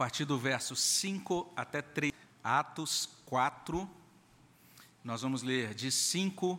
[0.00, 2.10] partir do verso 5 até 3.
[2.42, 3.86] Atos 4.
[5.04, 6.58] Nós vamos ler de 5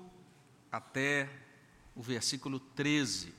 [0.72, 1.28] até
[1.96, 3.34] o versículo 13.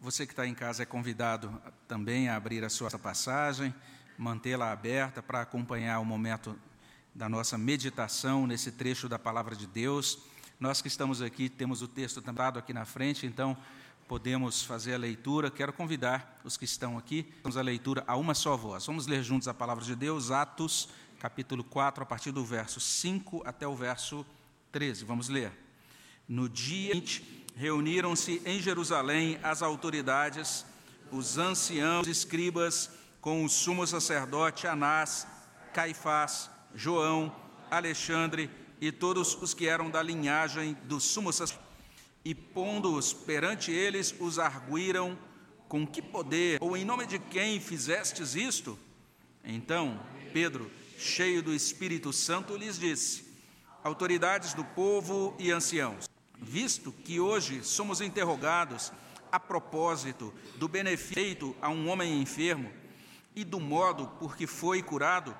[0.00, 3.74] Você que está em casa é convidado também a abrir a sua passagem,
[4.16, 6.56] mantê-la aberta para acompanhar o momento
[7.12, 10.20] da nossa meditação nesse trecho da palavra de Deus.
[10.60, 13.56] Nós que estamos aqui temos o texto dado aqui na frente, então
[14.12, 15.50] podemos fazer a leitura.
[15.50, 18.84] Quero convidar os que estão aqui, vamos a leitura a uma só voz.
[18.84, 23.40] Vamos ler juntos a palavra de Deus, Atos, capítulo 4, a partir do verso 5
[23.46, 24.26] até o verso
[24.70, 25.06] 13.
[25.06, 25.50] Vamos ler.
[26.28, 30.66] No dia seguinte, reuniram-se em Jerusalém as autoridades,
[31.10, 35.26] os anciãos, os escribas, com o sumo sacerdote Anás,
[35.72, 37.34] Caifás, João,
[37.70, 41.61] Alexandre e todos os que eram da linhagem do sumo sacerdote,
[42.24, 45.18] e pondo-os perante eles, os arguíram:
[45.68, 48.78] Com que poder ou em nome de quem fizestes isto?
[49.44, 50.00] Então
[50.32, 53.24] Pedro, cheio do Espírito Santo, lhes disse:
[53.82, 56.08] Autoridades do povo e anciãos,
[56.40, 58.92] visto que hoje somos interrogados
[59.30, 62.70] a propósito do benefício a um homem enfermo
[63.34, 65.36] e do modo por que foi curado,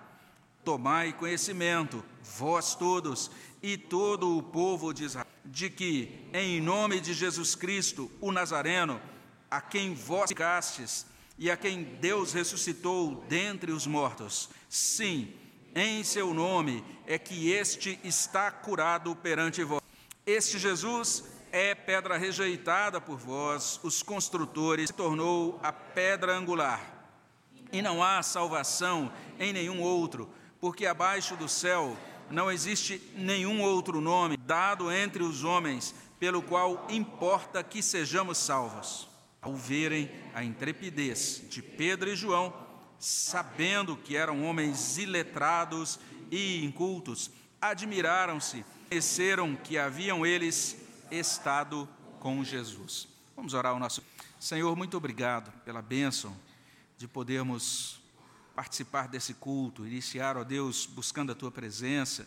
[0.64, 7.12] Tomai conhecimento, vós todos e todo o povo de Israel, de que, em nome de
[7.12, 9.00] Jesus Cristo, o Nazareno,
[9.50, 11.06] a quem vós ficastes
[11.38, 15.34] e a quem Deus ressuscitou dentre os mortos, sim,
[15.74, 19.82] em seu nome é que este está curado perante vós.
[20.24, 26.80] Este Jesus é pedra rejeitada por vós, os construtores, se tornou a pedra angular.
[27.72, 30.30] E não há salvação em nenhum outro
[30.62, 31.96] porque abaixo do céu
[32.32, 39.08] não existe nenhum outro nome dado entre os homens pelo qual importa que sejamos salvos.
[39.40, 42.54] Ao verem a intrepidez de Pedro e João,
[42.98, 45.98] sabendo que eram homens iletrados
[46.30, 50.76] e incultos, admiraram-se, conheceram que haviam eles
[51.10, 51.88] estado
[52.20, 53.08] com Jesus.
[53.36, 54.02] Vamos orar ao nosso
[54.38, 56.36] Senhor, muito obrigado pela bênção
[56.98, 58.01] de podermos
[58.54, 62.26] participar desse culto, iniciar, ó Deus, buscando a tua presença,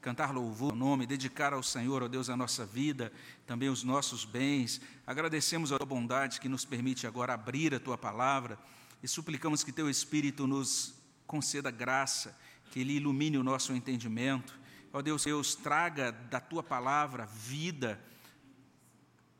[0.00, 3.12] cantar louvor ao nome, dedicar ao Senhor, ó Deus, a nossa vida,
[3.46, 4.80] também os nossos bens.
[5.06, 8.58] Agradecemos a tua bondade que nos permite agora abrir a tua palavra
[9.02, 10.94] e suplicamos que teu Espírito nos
[11.26, 12.38] conceda graça,
[12.70, 14.58] que ele ilumine o nosso entendimento.
[14.92, 18.00] Ó Deus, Deus, traga da tua palavra vida,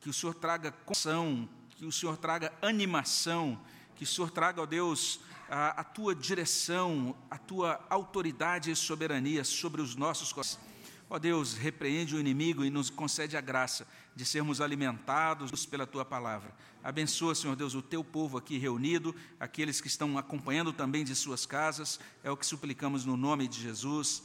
[0.01, 3.61] que o Senhor traga conção, que o Senhor traga animação,
[3.97, 9.45] que o Senhor traga, ó Deus, a, a tua direção, a tua autoridade e soberania
[9.45, 10.75] sobre os nossos corações.
[11.09, 16.05] Ó Deus, repreende o inimigo e nos concede a graça de sermos alimentados pela tua
[16.05, 16.55] palavra.
[16.83, 21.47] Abençoa, Senhor Deus, o teu povo aqui reunido, aqueles que estão acompanhando também de suas
[21.47, 22.01] casas.
[22.23, 24.23] É o que suplicamos no nome de Jesus.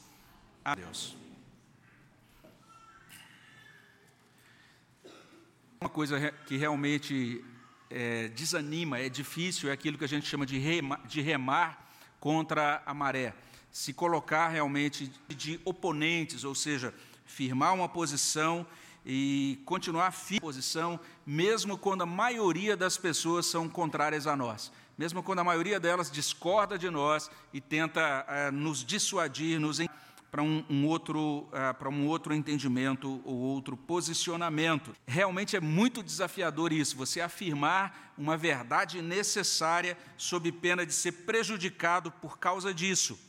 [0.76, 1.16] Deus.
[5.82, 7.44] Uma coisa que realmente
[7.90, 11.90] é, desanima, é difícil, é aquilo que a gente chama de remar, de remar
[12.20, 13.34] contra a maré.
[13.72, 16.94] Se colocar realmente de oponentes, ou seja,
[17.26, 18.66] firmar uma posição
[19.06, 25.24] e continuar firme posição, mesmo quando a maioria das pessoas são contrárias a nós, mesmo
[25.24, 29.80] quando a maioria delas discorda de nós e tenta é, nos dissuadir, nos
[30.32, 34.96] para um, um, outro, uh, para um outro entendimento ou outro posicionamento.
[35.08, 42.12] Realmente é muito desafiador isso, você afirmar uma verdade necessária sob pena de ser prejudicado
[42.12, 43.20] por causa disso.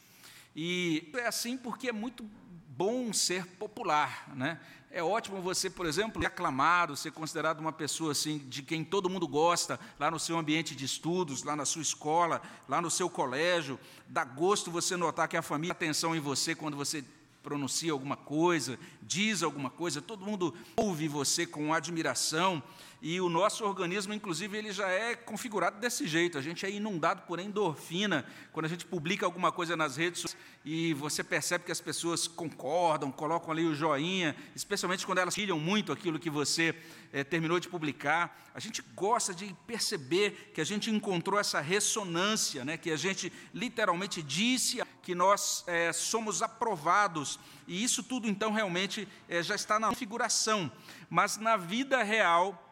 [0.55, 2.28] E é assim porque é muito
[2.69, 4.59] bom ser popular, né?
[4.92, 9.08] É ótimo você, por exemplo, ser aclamado, ser considerado uma pessoa assim de quem todo
[9.08, 13.08] mundo gosta, lá no seu ambiente de estudos, lá na sua escola, lá no seu
[13.08, 13.78] colégio.
[14.08, 17.04] Dá gosto você notar que a família tem atenção em você quando você
[17.40, 22.60] pronuncia alguma coisa, diz alguma coisa, todo mundo ouve você com admiração.
[23.02, 26.37] E o nosso organismo, inclusive, ele já é configurado desse jeito.
[26.37, 30.93] A gente é inundado por endorfina quando a gente publica alguma coisa nas redes e
[30.93, 35.93] você percebe que as pessoas concordam, colocam ali o joinha, especialmente quando elas filham muito
[35.93, 36.75] aquilo que você
[37.11, 38.38] é, terminou de publicar.
[38.55, 43.32] A gente gosta de perceber que a gente encontrou essa ressonância, né, que a gente
[43.55, 47.41] literalmente disse que nós é, somos aprovados.
[47.67, 50.70] E isso tudo, então, realmente é, já está na configuração.
[51.08, 52.67] Mas na vida real,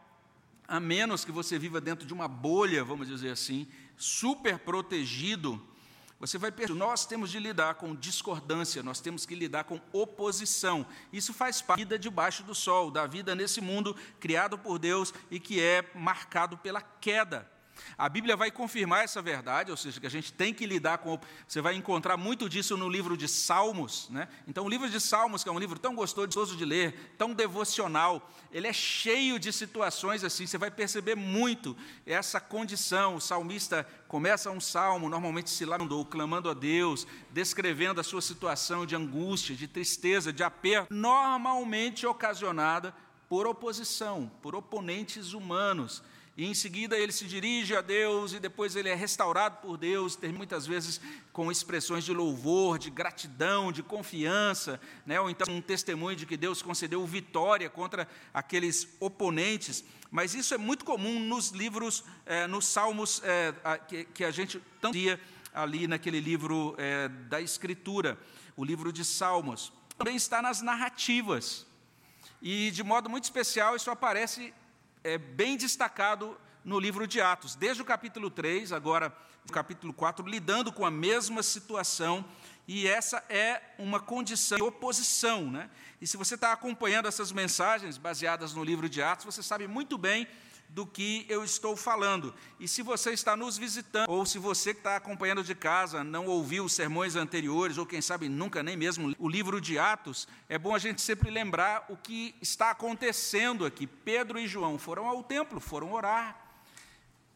[0.69, 3.67] a menos que você viva dentro de uma bolha, vamos dizer assim,
[3.97, 5.61] super protegido,
[6.20, 10.85] você vai perceber, nós temos de lidar com discordância, nós temos que lidar com oposição.
[11.12, 15.15] Isso faz parte da vida debaixo do sol, da vida nesse mundo criado por Deus
[15.31, 17.49] e que é marcado pela queda.
[17.97, 21.19] A Bíblia vai confirmar essa verdade, ou seja, que a gente tem que lidar com.
[21.47, 24.09] Você vai encontrar muito disso no livro de Salmos.
[24.11, 24.29] Né?
[24.47, 28.31] Então, o livro de Salmos, que é um livro tão gostoso de ler, tão devocional,
[28.53, 30.47] ele é cheio de situações assim.
[30.47, 31.77] Você vai perceber muito
[32.07, 33.17] essa condição.
[33.17, 38.85] O salmista começa um salmo, normalmente se lamentando, clamando a Deus, descrevendo a sua situação
[38.85, 42.95] de angústia, de tristeza, de aperto, normalmente ocasionada
[43.29, 46.03] por oposição, por oponentes humanos
[46.38, 50.14] e em seguida ele se dirige a Deus e depois ele é restaurado por Deus,
[50.14, 51.00] tem muitas vezes
[51.32, 55.20] com expressões de louvor, de gratidão, de confiança, né?
[55.20, 59.82] ou então um testemunho de que Deus concedeu vitória contra aqueles oponentes.
[60.12, 63.52] Mas isso é muito comum nos livros, é, nos salmos é,
[63.88, 65.20] que, que, a gente tanto dia
[65.52, 68.17] ali naquele livro é, da Escritura,
[68.56, 69.73] o livro de Salmos.
[69.99, 71.67] Também está nas narrativas.
[72.40, 74.55] E de modo muito especial isso aparece
[75.09, 79.11] é bem destacado no livro de Atos, desde o capítulo 3, agora
[79.49, 82.23] o capítulo 4, lidando com a mesma situação,
[82.69, 85.50] e essa é uma condição de oposição.
[85.50, 85.70] Né?
[86.03, 89.97] E se você está acompanhando essas mensagens baseadas no livro de Atos, você sabe muito
[89.97, 90.29] bem
[90.69, 92.35] do que eu estou falando.
[92.61, 96.26] E se você está nos visitando, ou se você que está acompanhando de casa não
[96.26, 100.59] ouviu os sermões anteriores, ou quem sabe nunca nem mesmo o livro de Atos, é
[100.59, 103.87] bom a gente sempre lembrar o que está acontecendo aqui.
[103.87, 106.38] Pedro e João foram ao templo, foram orar,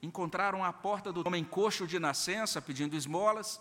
[0.02, 3.58] encontraram a porta do homem coxo de nascença pedindo esmolas.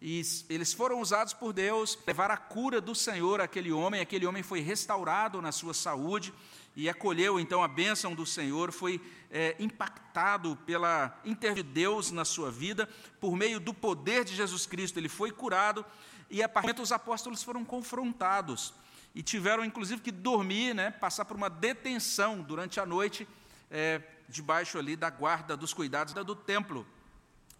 [0.00, 0.20] E
[0.50, 4.60] eles foram usados por Deus, levar a cura do Senhor àquele homem, aquele homem foi
[4.60, 6.34] restaurado na sua saúde,
[6.74, 9.00] e acolheu então a bênção do Senhor, foi
[9.30, 12.86] é, impactado pela inter de Deus na sua vida,
[13.18, 15.84] por meio do poder de Jesus Cristo, ele foi curado,
[16.28, 18.74] e a partir os apóstolos foram confrontados,
[19.14, 23.26] e tiveram inclusive que dormir, né, passar por uma detenção durante a noite,
[23.70, 26.86] é, debaixo ali da guarda dos cuidados do templo.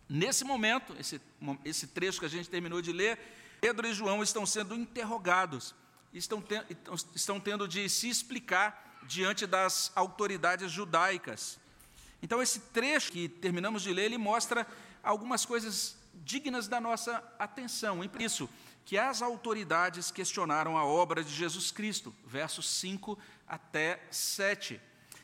[0.09, 1.21] Nesse momento, esse,
[1.65, 3.19] esse trecho que a gente terminou de ler,
[3.61, 5.75] Pedro e João estão sendo interrogados,
[6.13, 6.55] estão, te,
[7.15, 11.59] estão tendo de se explicar diante das autoridades judaicas.
[12.23, 14.67] Então, esse trecho que terminamos de ler, ele mostra
[15.03, 18.07] algumas coisas dignas da nossa atenção.
[18.09, 18.49] Por isso,
[18.85, 24.81] que as autoridades questionaram a obra de Jesus Cristo, versos 5 até 7.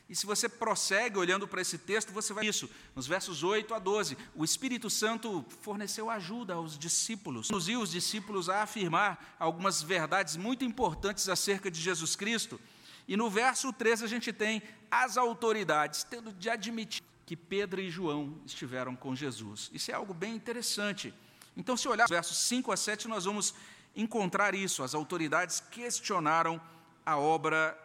[0.09, 3.79] E se você prossegue olhando para esse texto, você vai isso, nos versos 8 a
[3.79, 4.17] 12.
[4.35, 10.65] O Espírito Santo forneceu ajuda aos discípulos, conduziu os discípulos a afirmar algumas verdades muito
[10.65, 12.59] importantes acerca de Jesus Cristo.
[13.07, 14.61] E no verso 13 a gente tem
[14.91, 19.71] as autoridades tendo de admitir que Pedro e João estiveram com Jesus.
[19.73, 21.13] Isso é algo bem interessante.
[21.55, 23.53] Então, se olhar os versos 5 a 7, nós vamos
[23.95, 24.83] encontrar isso.
[24.83, 26.59] As autoridades questionaram
[27.05, 27.77] a obra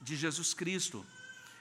[0.00, 1.04] de Jesus Cristo.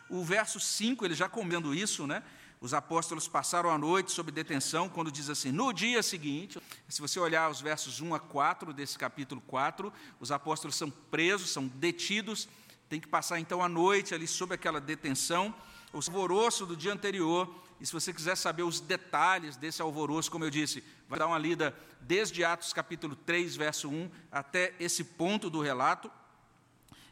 [0.10, 2.24] O verso 5, ele já comendo isso, né?
[2.62, 6.60] Os apóstolos passaram a noite sob detenção, quando diz assim: no dia seguinte,
[6.90, 11.52] se você olhar os versos 1 a 4 desse capítulo 4, os apóstolos são presos,
[11.52, 12.50] são detidos,
[12.90, 15.56] tem que passar então a noite ali sob aquela detenção,
[15.94, 17.50] o alvoroço do dia anterior.
[17.80, 21.38] E se você quiser saber os detalhes desse alvoroço, como eu disse, vai dar uma
[21.38, 26.12] lida desde Atos capítulo 3, verso 1, até esse ponto do relato.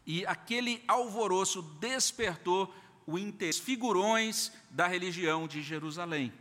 [0.05, 2.73] E aquele alvoroço despertou
[3.07, 6.31] o interesse, figurões da religião de Jerusalém.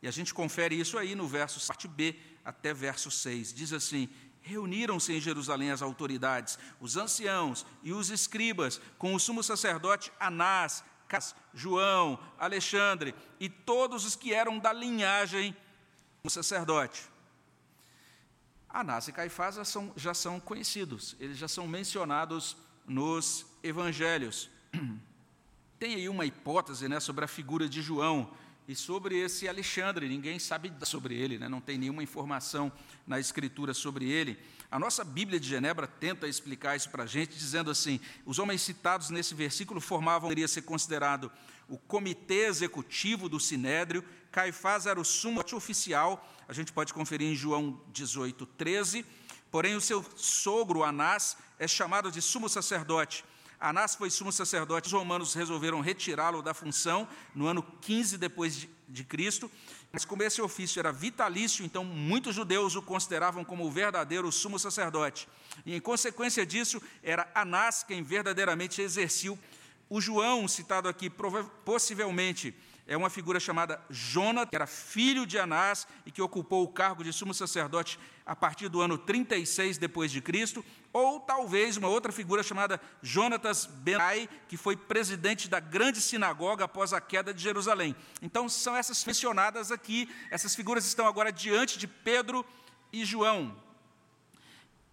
[0.00, 3.52] E a gente confere isso aí no verso parte B até verso 6.
[3.52, 4.08] Diz assim:
[4.40, 10.82] Reuniram-se em Jerusalém as autoridades, os anciãos e os escribas, com o sumo sacerdote Anás,
[11.06, 15.54] Cas, João, Alexandre e todos os que eram da linhagem
[16.24, 17.04] do sacerdote.
[18.68, 22.56] Anás e Caifás já são, já são conhecidos, eles já são mencionados
[22.86, 24.50] nos evangelhos.
[25.78, 28.30] Tem aí uma hipótese né, sobre a figura de João
[28.66, 31.48] e sobre esse Alexandre, ninguém sabe sobre ele, né?
[31.48, 32.72] não tem nenhuma informação
[33.06, 34.38] na Escritura sobre ele.
[34.70, 38.62] A nossa Bíblia de Genebra tenta explicar isso para a gente, dizendo assim: os homens
[38.62, 41.30] citados nesse versículo formavam, poderia ser considerado
[41.68, 47.36] o comitê executivo do Sinédrio, Caifás era o sumo oficial, a gente pode conferir em
[47.36, 49.04] João 18, 13,
[49.50, 53.24] porém o seu sogro Anás é chamado de sumo sacerdote.
[53.58, 59.04] Anás foi sumo sacerdote, os romanos resolveram retirá-lo da função no ano 15 depois de,
[59.04, 59.50] Cristo,
[59.90, 64.58] mas como esse ofício era vitalício, então muitos judeus o consideravam como o verdadeiro sumo
[64.58, 65.26] sacerdote.
[65.64, 69.36] E em consequência disso, era Anás quem verdadeiramente exercia
[69.88, 71.10] o João, citado aqui,
[71.64, 72.54] possivelmente
[72.86, 77.02] é uma figura chamada Jonas, que era filho de Anás e que ocupou o cargo
[77.02, 82.12] de sumo sacerdote a partir do ano 36 depois de Cristo, ou talvez uma outra
[82.12, 87.94] figura chamada Jonatas Benai, que foi presidente da grande sinagoga após a queda de Jerusalém.
[88.22, 92.46] Então são essas mencionadas aqui, essas figuras estão agora diante de Pedro
[92.92, 93.56] e João.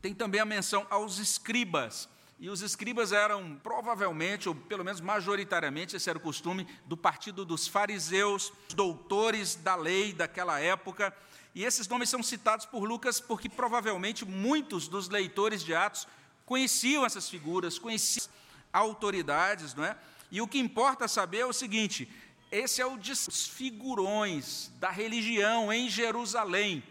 [0.02, 2.10] Tem também a menção aos escribas.
[2.40, 7.46] E os escribas eram provavelmente, ou pelo menos majoritariamente, esse era o costume, do partido
[7.46, 11.16] dos fariseus, doutores da lei daquela época.
[11.56, 16.08] E esses nomes são citados por Lucas porque provavelmente muitos dos leitores de Atos
[16.46, 18.28] conheciam essas figuras, conheciam
[18.72, 19.96] autoridades, não é?
[20.32, 22.12] E o que importa saber é o seguinte:
[22.52, 26.84] esse é o dos figurões da religião em Jerusalém.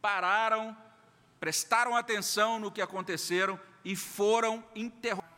[0.00, 0.76] Pararam,
[1.40, 5.32] prestaram atenção no que aconteceram e foram interrogar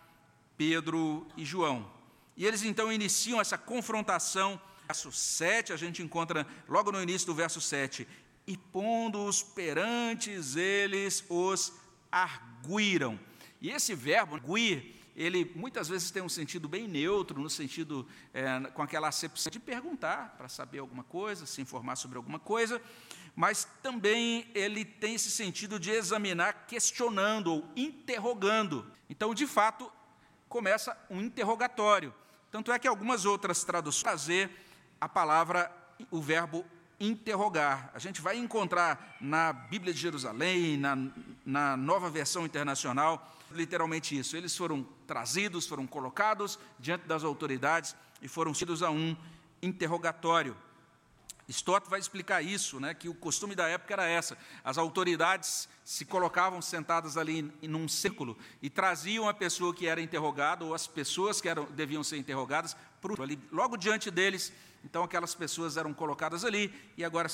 [0.56, 1.88] Pedro e João.
[2.36, 4.60] E eles então iniciam essa confrontação.
[4.88, 8.08] Verso 7, a gente encontra logo no início do verso 7.
[8.48, 11.72] E pondo-os perantes, eles os
[12.10, 13.20] arguíram.
[13.60, 18.04] E esse verbo, arguir, ele muitas vezes tem um sentido bem neutro, no sentido
[18.34, 22.82] é, com aquela acepção de perguntar para saber alguma coisa, se informar sobre alguma coisa,
[23.34, 28.86] mas também ele tem esse sentido de examinar questionando ou interrogando.
[29.08, 29.90] Então, de fato,
[30.48, 32.12] começa um interrogatório.
[32.50, 34.50] Tanto é que algumas outras traduções trazer
[35.00, 35.70] a palavra,
[36.10, 36.64] o verbo
[36.98, 37.90] interrogar.
[37.94, 40.98] A gente vai encontrar na Bíblia de Jerusalém, na,
[41.46, 44.36] na nova versão internacional, literalmente isso.
[44.36, 49.16] Eles foram trazidos, foram colocados diante das autoridades e foram tidos a um
[49.62, 50.54] interrogatório.
[51.50, 54.38] Stott vai explicar isso, né, que o costume da época era essa.
[54.62, 60.00] As autoridades se colocavam sentadas ali em, um círculo e traziam a pessoa que era
[60.00, 64.52] interrogada ou as pessoas que eram, deviam ser interrogadas para ali, logo diante deles.
[64.84, 67.28] Então aquelas pessoas eram colocadas ali e agora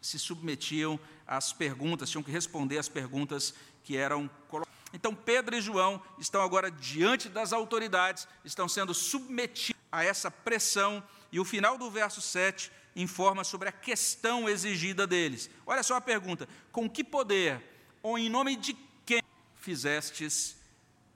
[0.00, 3.52] se submetiam às perguntas, tinham que responder às perguntas
[3.82, 4.80] que eram colocadas.
[4.92, 11.02] Então Pedro e João estão agora diante das autoridades, estão sendo submetidos a essa pressão
[11.32, 15.50] e o final do verso 7 informa sobre a questão exigida deles.
[15.66, 17.62] Olha só a pergunta: com que poder
[18.02, 19.22] ou em nome de quem
[19.56, 20.56] fizestes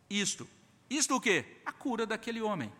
[0.09, 0.49] isto?
[0.89, 1.45] Isto o quê?
[1.65, 2.73] A cura daquele homem.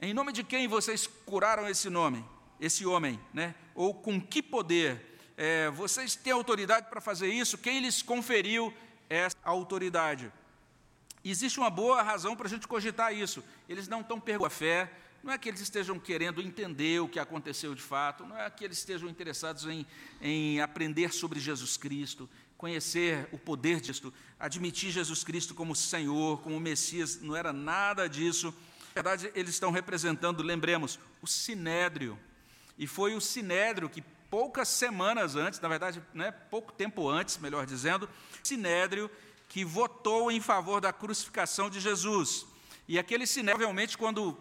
[0.00, 2.24] Em nome de quem vocês curaram esse nome,
[2.60, 3.54] esse homem, né?
[3.74, 5.18] Ou com que poder?
[5.36, 7.58] É, vocês têm autoridade para fazer isso?
[7.58, 8.72] Quem lhes conferiu
[9.08, 10.32] essa autoridade?
[11.24, 13.42] Existe uma boa razão para a gente cogitar isso.
[13.68, 14.92] Eles não estão perguntando a fé,
[15.22, 18.64] não é que eles estejam querendo entender o que aconteceu de fato, não é que
[18.64, 19.86] eles estejam interessados em,
[20.20, 26.58] em aprender sobre Jesus Cristo, conhecer o poder disto, admitir Jesus Cristo como Senhor, como
[26.58, 28.54] Messias, não era nada disso.
[28.94, 32.18] Na verdade, eles estão representando, lembremos, o Sinédrio.
[32.78, 37.66] E foi o Sinédrio que poucas semanas antes, na verdade, né, pouco tempo antes, melhor
[37.66, 38.08] dizendo, o
[38.46, 39.10] Sinédrio
[39.48, 42.46] que votou em favor da crucificação de Jesus.
[42.88, 44.36] E aquele Sinédrio, provavelmente, quando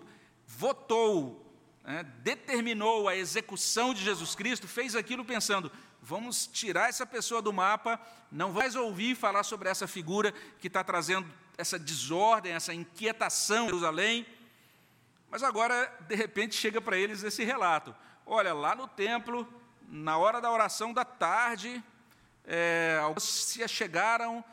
[0.45, 1.45] votou,
[1.83, 5.71] né, determinou a execução de Jesus Cristo, fez aquilo pensando:
[6.01, 7.99] vamos tirar essa pessoa do mapa,
[8.31, 13.67] não mais ouvir falar sobre essa figura que está trazendo essa desordem, essa inquietação em
[13.67, 14.25] Jerusalém.
[15.29, 19.47] Mas agora, de repente, chega para eles esse relato: olha, lá no templo,
[19.87, 21.83] na hora da oração da tarde,
[22.45, 24.43] é, alguns se chegaram,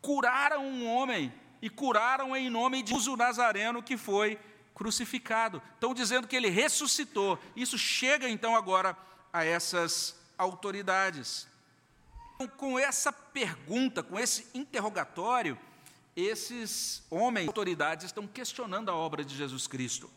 [0.00, 4.38] curaram um homem, e curaram em nome de Jesus Nazareno, que foi
[4.74, 5.62] crucificado.
[5.74, 7.38] Estão dizendo que ele ressuscitou.
[7.54, 8.96] Isso chega então agora
[9.32, 11.46] a essas autoridades.
[12.34, 15.58] Então, com essa pergunta, com esse interrogatório,
[16.16, 20.10] esses homens, autoridades, estão questionando a obra de Jesus Cristo.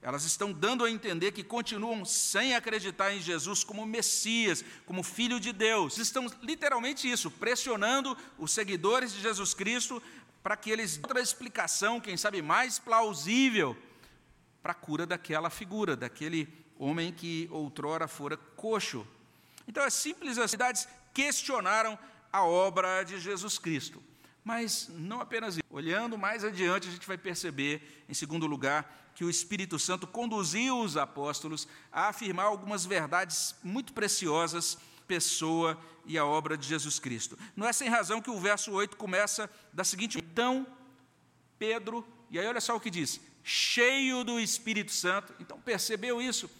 [0.00, 5.38] Elas estão dando a entender que continuam sem acreditar em Jesus como Messias, como Filho
[5.38, 5.96] de Deus.
[5.96, 10.02] Estão literalmente isso, pressionando os seguidores de Jesus Cristo
[10.42, 13.76] para que eles outra explicação, quem sabe mais plausível,
[14.62, 19.06] para a cura daquela figura, daquele homem que outrora fora coxo.
[19.66, 21.98] Então é simples, as cidades questionaram
[22.32, 24.02] a obra de Jesus Cristo.
[24.44, 25.64] Mas não apenas isso.
[25.70, 30.80] Olhando mais adiante, a gente vai perceber, em segundo lugar, que o Espírito Santo conduziu
[30.80, 37.38] os apóstolos a afirmar algumas verdades muito preciosas pessoa e a obra de Jesus Cristo.
[37.56, 40.66] Não é sem razão que o verso 8 começa da seguinte: Então,
[41.58, 45.34] Pedro, e aí olha só o que diz: cheio do Espírito Santo.
[45.40, 46.50] Então, percebeu isso?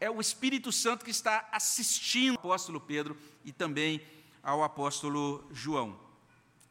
[0.00, 4.02] É o Espírito Santo que está assistindo ao apóstolo Pedro e também
[4.42, 5.98] ao apóstolo João.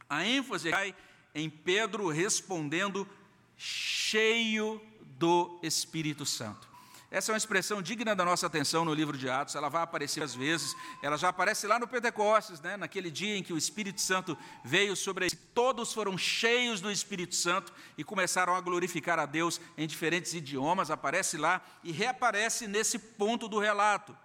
[0.10, 0.94] A ênfase cai
[1.34, 3.08] em Pedro respondendo
[3.58, 4.82] cheio
[5.18, 6.71] do Espírito Santo.
[7.12, 10.24] Essa é uma expressão digna da nossa atenção no livro de Atos, ela vai aparecer
[10.24, 12.78] às vezes, ela já aparece lá no Pentecostes, né?
[12.78, 15.38] naquele dia em que o Espírito Santo veio sobre eles.
[15.54, 20.90] Todos foram cheios do Espírito Santo e começaram a glorificar a Deus em diferentes idiomas,
[20.90, 24.18] aparece lá e reaparece nesse ponto do relato.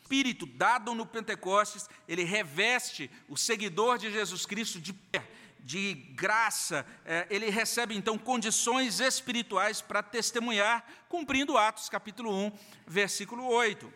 [0.00, 5.29] Espírito dado no Pentecostes, ele reveste o seguidor de Jesus Cristo de pé
[5.64, 12.52] de graça, é, ele recebe então condições espirituais para testemunhar, cumprindo Atos capítulo 1,
[12.86, 13.92] versículo 8.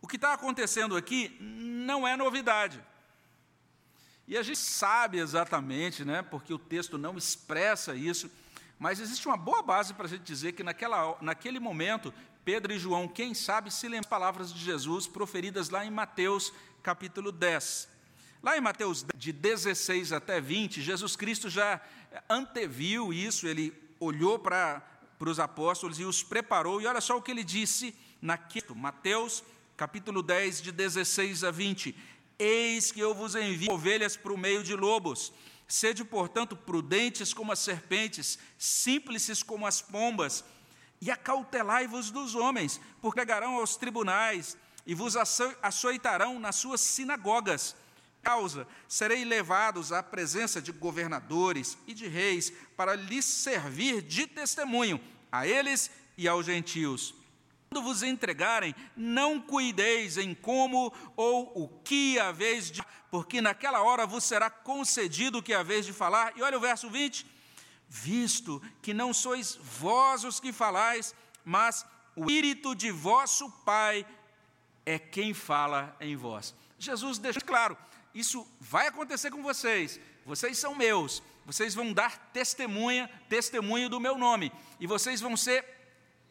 [0.00, 2.82] O que está acontecendo aqui não é novidade.
[4.26, 8.30] E a gente sabe exatamente, né, porque o texto não expressa isso,
[8.78, 12.12] mas existe uma boa base para a gente dizer que naquela, naquele momento,
[12.44, 17.32] Pedro e João, quem sabe, se lembram palavras de Jesus proferidas lá em Mateus capítulo
[17.32, 17.93] 10.
[18.44, 21.80] Lá em Mateus de 16 até 20, Jesus Cristo já
[22.28, 24.82] anteviu isso, ele olhou para,
[25.18, 29.42] para os apóstolos e os preparou, e olha só o que ele disse naquele Mateus
[29.78, 31.96] capítulo 10, de 16 a 20.
[32.38, 35.32] Eis que eu vos envio ovelhas para o meio de lobos.
[35.66, 40.44] Sede, portanto, prudentes como as serpentes, simples como as pombas,
[41.00, 44.54] e acautelai-vos dos homens, porque pegarão aos tribunais
[44.86, 47.74] e vos açoitarão nas suas sinagogas
[48.24, 55.00] causa, serei levados à presença de governadores e de reis para lhes servir de testemunho
[55.30, 57.14] a eles e aos gentios.
[57.68, 64.06] Quando vos entregarem, não cuideis em como ou o que haveis de, porque naquela hora
[64.06, 66.32] vos será concedido o que haveis de falar.
[66.36, 67.26] E olha o verso 20:
[67.88, 71.14] visto que não sois vós os que falais,
[71.44, 74.06] mas o Espírito de vosso Pai
[74.86, 76.54] é quem fala em vós.
[76.78, 77.76] Jesus deixa claro:
[78.14, 79.98] isso vai acontecer com vocês.
[80.24, 81.22] Vocês são meus.
[81.44, 84.52] Vocês vão dar testemunha, testemunho do meu nome.
[84.78, 85.64] E vocês vão ser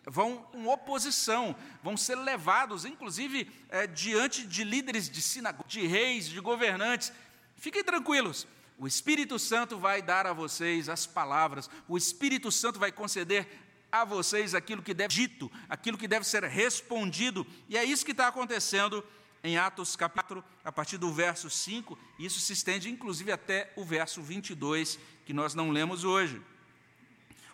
[0.06, 6.28] vão em oposição, vão ser levados, inclusive, é, diante de líderes de sinagoga, de reis,
[6.28, 7.14] de governantes.
[7.56, 8.46] Fiquem tranquilos,
[8.78, 13.48] o Espírito Santo vai dar a vocês as palavras, o Espírito Santo vai conceder
[13.92, 18.12] a vocês aquilo que deve dito, aquilo que deve ser respondido, e é isso que
[18.12, 19.06] está acontecendo
[19.44, 23.84] em Atos capítulo, a partir do verso 5, e isso se estende inclusive até o
[23.84, 26.42] verso 22, que nós não lemos hoje.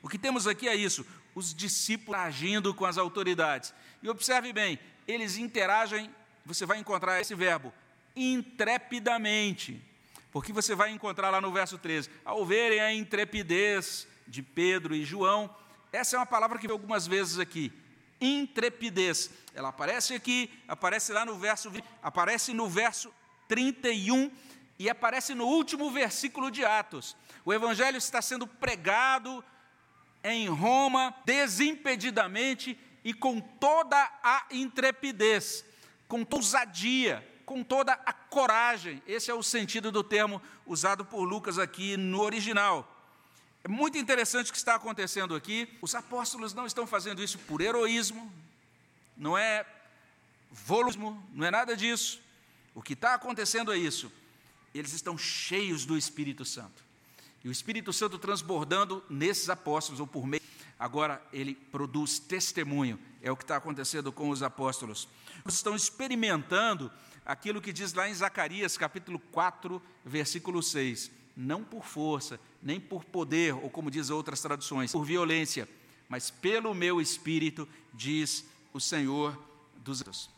[0.02, 3.73] O que temos aqui é isso: os discípulos agindo com as autoridades.
[4.04, 6.13] E observe bem, eles interagem,
[6.45, 7.73] você vai encontrar esse verbo,
[8.15, 9.82] intrepidamente.
[10.32, 15.04] Porque você vai encontrar lá no verso 13, ao verem a intrepidez de Pedro e
[15.04, 15.54] João,
[15.91, 17.73] essa é uma palavra que algumas vezes aqui,
[18.19, 19.29] intrepidez.
[19.53, 23.13] Ela aparece aqui, aparece lá no verso, aparece no verso
[23.47, 24.32] 31
[24.77, 27.15] e aparece no último versículo de Atos.
[27.43, 29.43] O evangelho está sendo pregado
[30.23, 35.65] em Roma desimpedidamente e com toda a intrepidez,
[36.08, 39.01] com ousadia, com toda a coragem.
[39.08, 42.98] Esse é o sentido do termo usado por Lucas aqui no original.
[43.63, 45.67] É muito interessante o que está acontecendo aqui.
[45.82, 48.32] Os apóstolos não estão fazendo isso por heroísmo,
[49.17, 49.65] não é
[50.50, 52.22] volumismo, não é nada disso.
[52.74, 54.12] O que está acontecendo é isso.
[54.74, 56.84] Eles estão cheios do Espírito Santo.
[57.43, 60.41] E o Espírito Santo transbordando nesses apóstolos, ou por meio.
[60.78, 62.98] Agora, ele produz testemunho.
[63.22, 65.10] É o que está acontecendo com os apóstolos.
[65.43, 66.91] Eles estão experimentando
[67.26, 73.06] aquilo que diz lá em Zacarias, capítulo 4, versículo 6 não por força, nem por
[73.06, 75.69] poder, ou como diz outras traduções, por violência,
[76.10, 79.41] mas pelo meu espírito, diz o Senhor
[79.78, 80.30] dos Deus.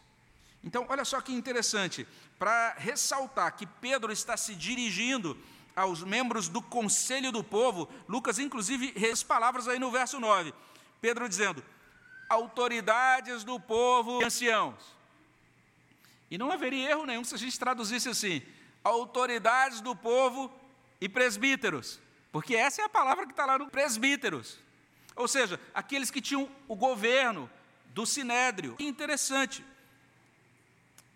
[0.63, 5.35] Então, olha só que interessante, para ressaltar que Pedro está se dirigindo
[5.75, 10.53] aos membros do conselho do povo, Lucas, inclusive, as palavras aí no verso 9.
[11.01, 11.63] Pedro dizendo:
[12.29, 14.75] autoridades do povo e anciãos.
[16.29, 18.43] E não haveria erro nenhum se a gente traduzisse assim:
[18.83, 20.60] autoridades do povo
[21.01, 21.99] e presbíteros,
[22.31, 24.59] porque essa é a palavra que está lá no presbíteros.
[25.15, 27.49] Ou seja, aqueles que tinham o governo
[27.87, 28.75] do sinédrio.
[28.77, 29.65] Que interessante.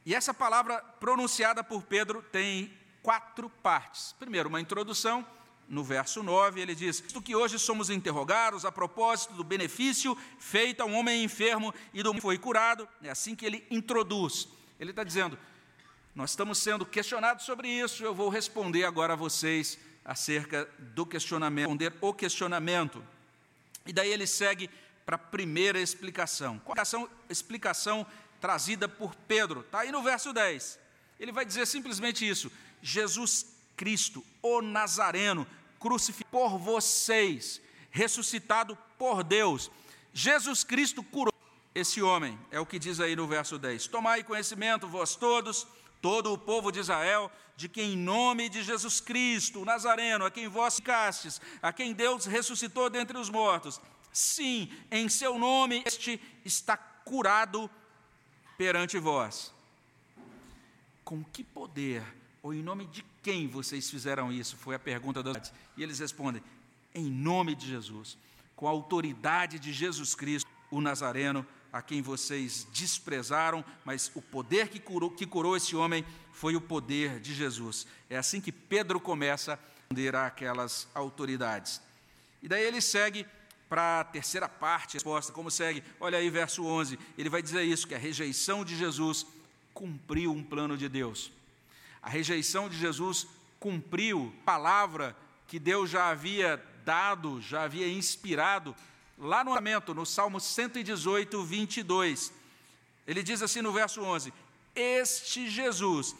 [0.05, 4.13] E essa palavra pronunciada por Pedro tem quatro partes.
[4.19, 5.25] Primeiro, uma introdução.
[5.67, 10.81] No verso 9, ele diz: Isto que hoje somos interrogados a propósito do benefício feito
[10.81, 12.87] a um homem enfermo e do que foi curado.
[13.01, 14.47] É assim que ele introduz.
[14.79, 15.39] Ele está dizendo:
[16.15, 21.69] nós estamos sendo questionados sobre isso, eu vou responder agora a vocês acerca do questionamento,
[21.69, 23.03] responder o questionamento.
[23.85, 24.69] E daí ele segue
[25.05, 26.55] para a primeira explicação.
[26.55, 28.07] Explicação, explicação
[28.39, 30.79] trazida por Pedro, está aí no verso 10.
[31.19, 32.49] Ele vai dizer simplesmente isso:
[32.81, 35.45] Jesus Cristo, o Nazareno,
[35.77, 39.69] crucificado por vocês, ressuscitado por Deus.
[40.13, 41.33] Jesus Cristo curou
[41.73, 45.67] esse homem, é o que diz aí no verso 10: Tomai conhecimento, vós todos,
[46.01, 50.31] todo o povo de Israel, de que em nome de Jesus Cristo, o Nazareno, a
[50.31, 53.79] quem vós castes, a quem Deus ressuscitou dentre os mortos,
[54.11, 57.69] sim, em seu nome este está curado
[58.57, 59.53] perante vós.
[61.03, 62.03] Com que poder
[62.45, 64.55] ou em nome de quem vocês fizeram isso?
[64.55, 66.43] Foi a pergunta dos E eles respondem:
[66.93, 68.17] em nome de Jesus,
[68.55, 74.69] com a autoridade de Jesus Cristo, o Nazareno, a quem vocês desprezaram, mas o poder
[74.69, 77.85] que curou, que curou esse homem foi o poder de Jesus.
[78.09, 81.81] É assim que Pedro começa a responder àquelas autoridades.
[82.41, 83.25] E daí ele segue
[83.67, 85.83] para a terceira parte, resposta, como segue?
[85.99, 89.27] Olha aí, verso 11, ele vai dizer isso, que a rejeição de Jesus
[89.73, 91.29] cumpriu um plano de Deus.
[92.01, 93.27] A rejeição de Jesus
[93.59, 95.13] cumpriu palavra
[95.45, 98.73] que Deus já havia dado, já havia inspirado
[99.17, 102.33] lá no Lamento, no Salmo 118, 22.
[103.07, 104.33] Ele diz assim no verso 11:
[104.75, 106.15] Este Jesus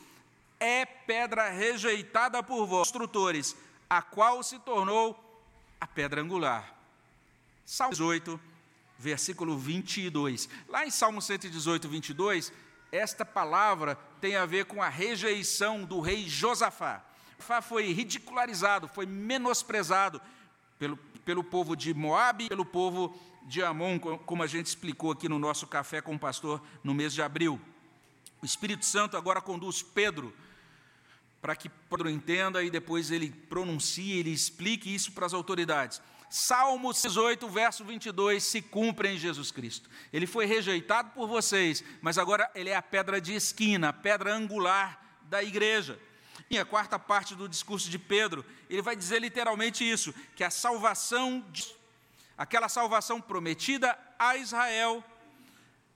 [0.60, 3.56] é pedra rejeitada por vós, construtores,
[3.90, 5.20] a qual se tornou
[5.80, 6.74] a pedra angular.
[7.66, 8.40] Salmo 18,
[8.98, 10.48] versículo 22.
[10.68, 12.54] Lá em Salmo 118, 22,
[12.92, 17.04] esta palavra tem a ver com a rejeição do rei Josafá.
[17.38, 20.22] Josafá foi ridicularizado, foi menosprezado
[20.80, 25.40] pelo, pelo povo de Moabe, pelo povo de Amon, como a gente explicou aqui no
[25.40, 27.60] nosso café com o pastor no mês de abril.
[28.42, 30.34] O Espírito Santo agora conduz Pedro
[31.42, 36.02] para que Pedro entenda e depois ele pronuncie, ele explique isso para as autoridades.
[36.30, 39.90] Salmo 18, verso 22, se cumpre em Jesus Cristo.
[40.12, 44.34] Ele foi rejeitado por vocês, mas agora ele é a pedra de esquina, a pedra
[44.34, 46.00] angular da igreja.
[46.50, 50.50] E a quarta parte do discurso de Pedro, ele vai dizer literalmente isso: que a
[50.50, 51.44] salvação,
[52.38, 55.04] aquela salvação prometida a Israel,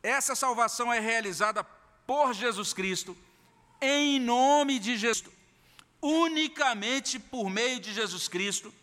[0.01, 1.63] essa salvação é realizada
[2.07, 3.15] por Jesus Cristo,
[3.81, 5.29] em nome de Jesus,
[6.01, 8.73] unicamente por meio de Jesus Cristo.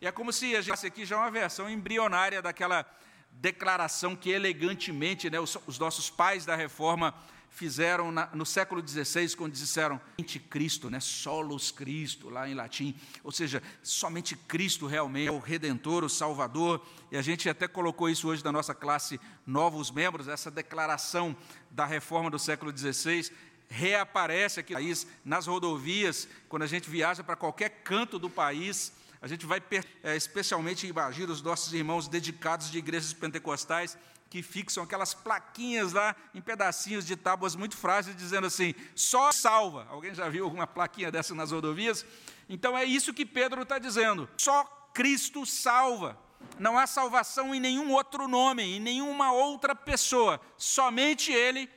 [0.00, 2.86] E é como se a gente aqui já é uma versão embrionária daquela
[3.32, 7.14] declaração que elegantemente né, os, os, nossos pais da reforma
[7.58, 10.00] fizeram na, no século XVI, quando disseram
[10.48, 12.94] Cristo, né, solos Cristo, lá em latim,
[13.24, 18.08] ou seja, somente Cristo realmente é o Redentor, o Salvador, e a gente até colocou
[18.08, 21.36] isso hoje na nossa classe Novos Membros, essa declaração
[21.68, 23.32] da reforma do século XVI,
[23.68, 28.92] reaparece aqui no país, nas rodovias, quando a gente viaja para qualquer canto do país,
[29.20, 29.60] a gente vai,
[30.04, 33.98] é, especialmente, imagina os nossos irmãos dedicados de igrejas pentecostais,
[34.30, 39.86] que fixam aquelas plaquinhas lá em pedacinhos de tábuas muito frágeis, dizendo assim: só salva.
[39.90, 42.04] Alguém já viu alguma plaquinha dessa nas rodovias?
[42.48, 46.18] Então é isso que Pedro está dizendo: só Cristo salva.
[46.58, 51.68] Não há salvação em nenhum outro nome, em nenhuma outra pessoa, somente Ele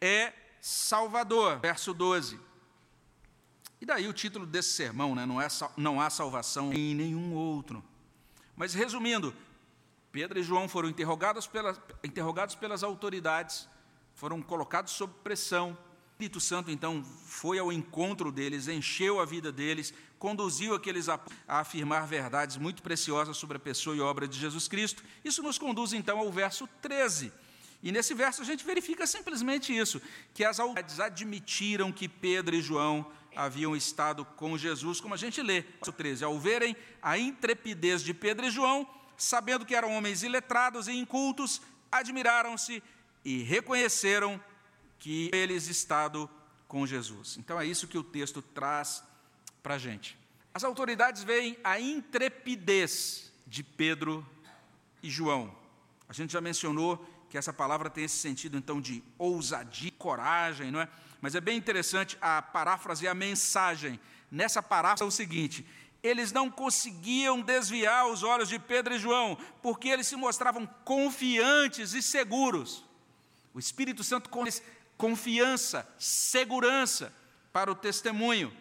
[0.00, 1.58] é Salvador.
[1.60, 2.40] Verso 12.
[3.80, 5.26] E daí o título desse sermão, né?
[5.26, 7.84] não, é, não há salvação em nenhum outro.
[8.56, 9.34] Mas resumindo,
[10.14, 13.68] Pedro e João foram interrogados pelas, interrogados pelas autoridades,
[14.14, 15.70] foram colocados sob pressão.
[15.72, 21.18] O Espírito Santo então foi ao encontro deles, encheu a vida deles, conduziu aqueles a,
[21.48, 25.02] a afirmar verdades muito preciosas sobre a pessoa e obra de Jesus Cristo.
[25.24, 27.32] Isso nos conduz então ao verso 13.
[27.82, 30.00] E nesse verso a gente verifica simplesmente isso:
[30.32, 35.42] que as autoridades admitiram que Pedro e João haviam estado com Jesus, como a gente
[35.42, 40.22] lê, verso 13, ao verem a intrepidez de Pedro e João, sabendo que eram homens
[40.22, 42.82] iletrados e incultos, admiraram-se
[43.24, 44.40] e reconheceram
[44.98, 46.28] que eles estado
[46.66, 47.36] com Jesus.
[47.38, 49.02] Então é isso que o texto traz
[49.62, 50.18] para a gente.
[50.52, 54.26] As autoridades veem a intrepidez de Pedro
[55.02, 55.54] e João.
[56.08, 60.80] A gente já mencionou que essa palavra tem esse sentido então de ousadia, coragem, não
[60.80, 60.88] é?
[61.20, 63.98] Mas é bem interessante a paráfrase, a mensagem.
[64.30, 65.66] Nessa paráfrase é o seguinte:
[66.04, 71.94] eles não conseguiam desviar os olhos de Pedro e João, porque eles se mostravam confiantes
[71.94, 72.84] e seguros.
[73.54, 74.44] O Espírito Santo com
[74.98, 77.10] confiança, segurança
[77.50, 78.54] para o testemunho.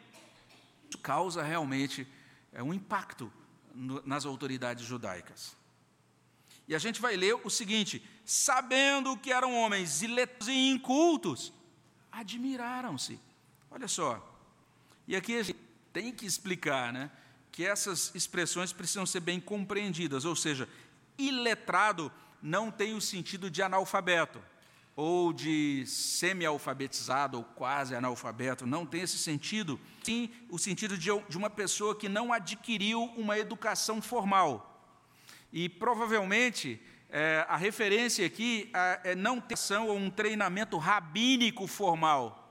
[0.88, 2.08] Isso causa realmente
[2.54, 3.32] é, um impacto
[4.06, 5.54] nas autoridades judaicas.
[6.66, 11.52] E a gente vai ler o seguinte: sabendo que eram homens iletos e incultos,
[12.10, 13.20] admiraram-se.
[13.70, 14.30] Olha só.
[15.06, 15.60] E aqui a gente
[15.92, 17.12] tem que explicar, né,
[17.54, 20.68] que essas expressões precisam ser bem compreendidas, ou seja,
[21.20, 22.12] iletrado
[22.42, 24.42] não tem o sentido de analfabeto
[24.96, 31.50] ou de semi-alfabetizado ou quase analfabeto, não tem esse sentido, sim o sentido de, uma
[31.50, 34.92] pessoa que não adquiriu uma educação formal.
[35.52, 38.72] E provavelmente é, a referência aqui
[39.04, 42.43] é não ter ação ou um treinamento rabínico formal.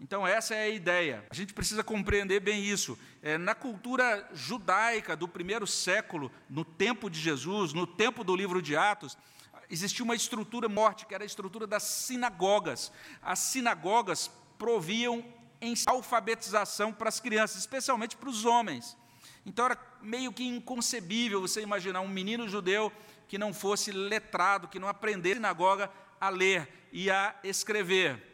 [0.00, 1.26] Então, essa é a ideia.
[1.28, 2.98] A gente precisa compreender bem isso.
[3.22, 8.62] É, na cultura judaica do primeiro século, no tempo de Jesus, no tempo do livro
[8.62, 9.18] de Atos,
[9.68, 12.90] existia uma estrutura morte, que era a estrutura das sinagogas.
[13.20, 15.22] As sinagogas proviam
[15.60, 18.96] em alfabetização para as crianças, especialmente para os homens.
[19.44, 22.90] Então era meio que inconcebível você imaginar um menino judeu
[23.28, 28.29] que não fosse letrado, que não aprendesse na sinagoga a ler e a escrever.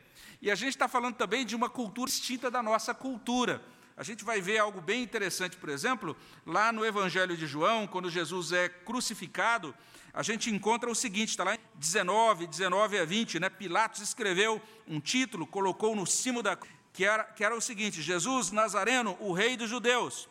[0.47, 3.61] E a gente está falando também de uma cultura distinta da nossa cultura.
[3.97, 8.09] A gente vai ver algo bem interessante, por exemplo, lá no Evangelho de João, quando
[8.09, 9.75] Jesus é crucificado,
[10.15, 13.49] a gente encontra o seguinte, está lá em 19, 19 a 20, né?
[13.49, 16.57] Pilatos escreveu um título, colocou no cimo da
[16.93, 20.29] que era, que era o seguinte: Jesus Nazareno, o rei dos judeus.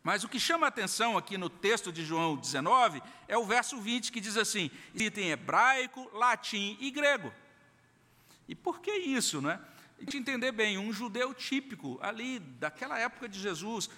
[0.00, 3.80] Mas o que chama a atenção aqui no texto de João 19 é o verso
[3.80, 7.32] 20, que diz assim: escrito em hebraico, latim e grego.
[8.48, 9.60] E por que isso, não é?
[9.98, 13.88] A gente entender bem, um judeu típico ali daquela época de Jesus,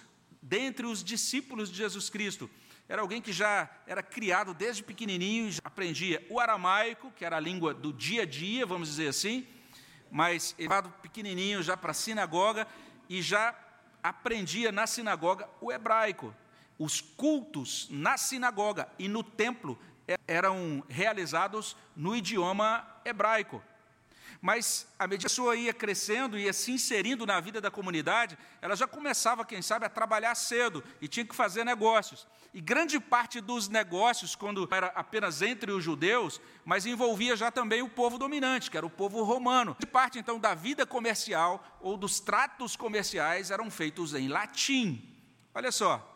[0.41, 2.49] dentre os discípulos de Jesus Cristo,
[2.87, 7.39] era alguém que já era criado desde pequenininho, já aprendia o aramaico, que era a
[7.39, 9.45] língua do dia a dia, vamos dizer assim,
[10.09, 12.65] mas levado pequenininho já para a sinagoga
[13.09, 13.53] e já
[14.01, 16.33] aprendia na sinagoga o hebraico.
[16.79, 19.77] Os cultos na sinagoga e no templo
[20.25, 23.61] eram realizados no idioma hebraico.
[24.41, 28.37] Mas à medida que a pessoa ia crescendo, ia se inserindo na vida da comunidade,
[28.61, 32.27] ela já começava, quem sabe, a trabalhar cedo e tinha que fazer negócios.
[32.53, 37.81] E grande parte dos negócios, quando era apenas entre os judeus, mas envolvia já também
[37.81, 39.73] o povo dominante, que era o povo romano.
[39.73, 45.03] Grande parte, então, da vida comercial ou dos tratos comerciais eram feitos em latim.
[45.53, 46.13] Olha só.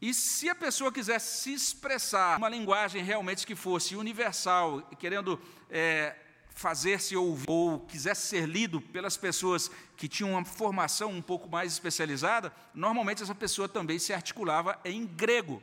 [0.00, 6.14] E se a pessoa quisesse se expressar uma linguagem realmente que fosse universal, querendo é,
[6.56, 11.74] fazer-se ouvir ou quisesse ser lido pelas pessoas que tinham uma formação um pouco mais
[11.74, 15.62] especializada, normalmente essa pessoa também se articulava em grego.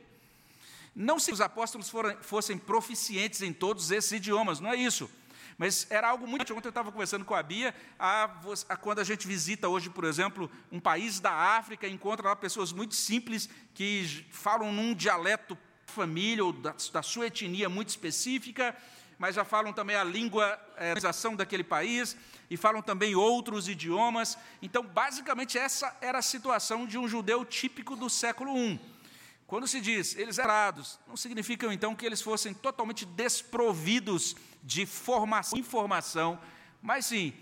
[0.94, 5.10] Não se os apóstolos foram, fossem proficientes em todos esses idiomas, não é isso.
[5.58, 6.54] Mas era algo muito.
[6.54, 8.30] Ontem eu estava conversando com a Bia, a,
[8.68, 12.72] a, quando a gente visita hoje, por exemplo, um país da África, encontra lá pessoas
[12.72, 18.76] muito simples que falam num dialeto família ou da, da sua etnia muito específica,
[19.18, 22.16] mas já falam também a língua, a organização daquele país,
[22.50, 24.36] e falam também outros idiomas.
[24.60, 28.80] Então, basicamente, essa era a situação de um judeu típico do século I.
[29.46, 30.54] Quando se diz eles eram
[31.06, 36.40] não significa então que eles fossem totalmente desprovidos de formação, informação,
[36.80, 37.32] mas sim,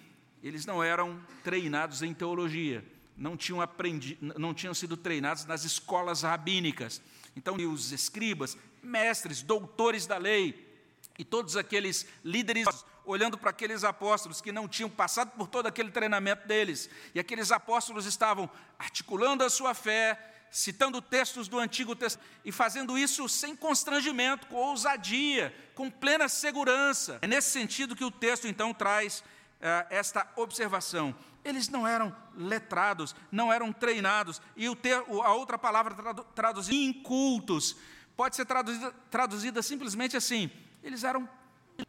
[0.42, 2.84] eles não eram treinados em teologia,
[3.16, 7.00] não tinham, aprendido, não tinham sido treinados nas escolas rabínicas.
[7.36, 10.71] Então, os escribas, mestres, doutores da lei,
[11.18, 12.66] e todos aqueles líderes
[13.04, 17.50] olhando para aqueles apóstolos que não tinham passado por todo aquele treinamento deles, e aqueles
[17.50, 18.48] apóstolos estavam
[18.78, 24.56] articulando a sua fé, citando textos do Antigo Testamento e fazendo isso sem constrangimento, com
[24.56, 27.18] ousadia, com plena segurança.
[27.22, 29.24] É nesse sentido que o texto então traz
[29.60, 31.14] eh, esta observação.
[31.42, 35.94] Eles não eram letrados, não eram treinados, e o ter, a outra palavra
[36.34, 37.76] traduzida, incultos,
[38.14, 40.50] pode ser traduzida, traduzida simplesmente assim:
[40.82, 41.28] eles eram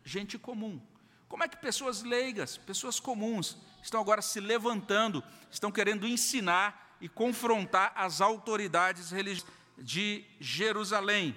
[0.04, 0.82] gente comum.
[1.28, 7.10] Como é que pessoas leigas, pessoas comuns, estão agora se levantando, estão querendo ensinar e
[7.10, 11.36] confrontar as autoridades religiosas de Jerusalém?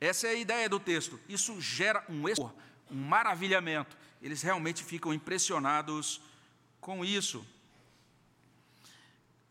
[0.00, 1.18] Essa é a ideia do texto.
[1.28, 2.24] Isso gera um
[2.90, 3.96] um maravilhamento.
[4.20, 6.20] Eles realmente ficam impressionados
[6.80, 7.46] com isso.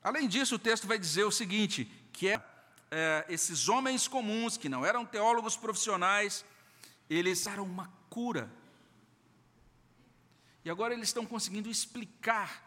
[0.03, 2.43] Além disso, o texto vai dizer o seguinte: que é,
[2.91, 6.45] é, esses homens comuns, que não eram teólogos profissionais,
[7.09, 8.51] eles eram uma cura.
[10.63, 12.63] E agora eles estão conseguindo explicar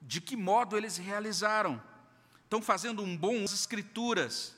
[0.00, 1.82] de que modo eles realizaram.
[2.44, 4.54] Estão fazendo um bom uso escrituras.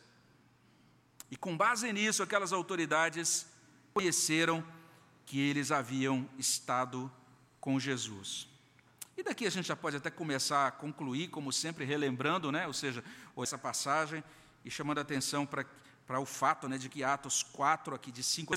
[1.31, 3.47] E com base nisso, aquelas autoridades
[3.95, 4.65] conheceram
[5.25, 7.11] que eles haviam estado
[7.61, 8.49] com Jesus.
[9.17, 12.67] E daqui a gente já pode até começar a concluir, como sempre, relembrando, né?
[12.67, 13.05] ou seja,
[13.43, 14.25] essa passagem
[14.65, 15.65] e chamando a atenção para,
[16.11, 18.53] para o fato né, de que Atos 4, aqui de 5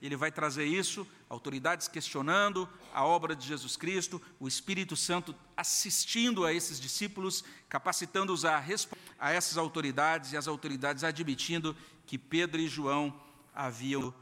[0.00, 6.46] ele vai trazer isso, autoridades questionando a obra de Jesus Cristo, o Espírito Santo assistindo
[6.46, 12.60] a esses discípulos, capacitando-os a responder a essas autoridades e as autoridades admitindo que Pedro
[12.60, 13.12] e João
[13.52, 14.14] haviam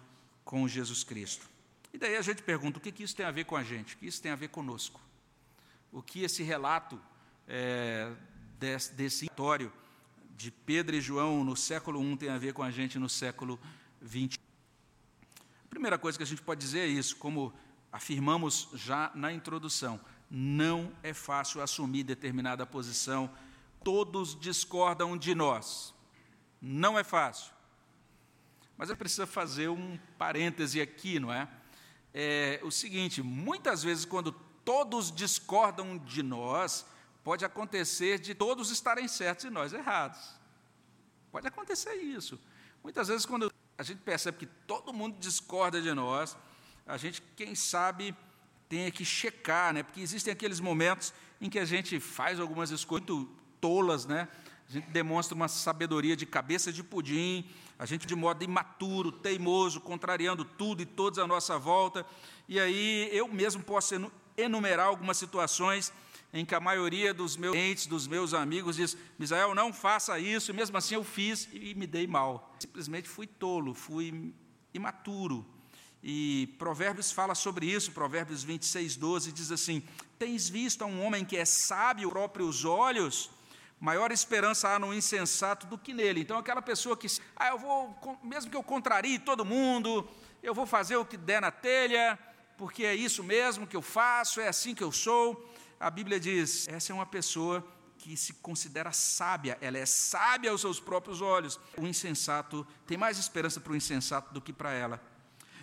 [0.43, 1.51] com Jesus Cristo.
[1.93, 3.95] E daí a gente pergunta: o que, isso tem a ver com a gente?
[3.95, 4.99] O que isso tem a ver conosco?
[5.93, 6.99] O que esse relato
[7.47, 8.11] é,
[8.59, 9.29] desse, desse
[10.41, 13.61] de Pedro e João no século I tem a ver com a gente no século
[14.03, 14.39] XX?
[15.69, 17.53] primeira coisa que a gente pode dizer é isso, como
[17.93, 20.01] afirmamos já na introdução:
[20.31, 23.31] não é fácil assumir determinada posição,
[23.85, 25.95] todos discordam de nós.
[26.61, 27.53] Não é fácil.
[28.79, 31.47] Mas eu preciso fazer um parêntese aqui, não é?
[32.15, 34.33] É o seguinte: muitas vezes, quando
[34.65, 36.87] todos discordam de nós,
[37.23, 40.19] pode acontecer de todos estarem certos e nós errados.
[41.31, 42.41] Pode acontecer isso.
[42.83, 46.37] Muitas vezes, quando a gente percebe que todo mundo discorda de nós,
[46.87, 48.15] a gente, quem sabe,
[48.69, 49.83] tem que checar, né?
[49.83, 53.29] porque existem aqueles momentos em que a gente faz algumas escolhas muito
[53.61, 54.29] tolas, né?
[54.69, 57.45] a gente demonstra uma sabedoria de cabeça de pudim,
[57.79, 62.07] a gente de modo imaturo, teimoso, contrariando tudo e todos à nossa volta.
[62.49, 65.93] E aí eu mesmo posso enumerar algumas situações
[66.33, 70.51] em que a maioria dos meus clientes, dos meus amigos, diz: Misael, não faça isso,
[70.51, 72.55] e mesmo assim eu fiz e me dei mal.
[72.59, 74.33] Simplesmente fui tolo, fui
[74.73, 75.47] imaturo.
[76.03, 79.83] E Provérbios fala sobre isso, Provérbios 26, 12 diz assim:
[80.19, 83.31] Tens visto a um homem que é sábio próprios olhos?
[83.81, 86.21] maior esperança há no insensato do que nele.
[86.21, 90.07] Então, aquela pessoa que, ah, eu vou, mesmo que eu contrarie todo mundo,
[90.43, 92.19] eu vou fazer o que der na telha,
[92.59, 95.50] porque é isso mesmo que eu faço, é assim que eu sou.
[95.81, 97.67] A Bíblia diz: essa é uma pessoa
[97.97, 101.59] que se considera sábia, ela é sábia aos seus próprios olhos.
[101.79, 105.03] O insensato tem mais esperança para o insensato do que para ela.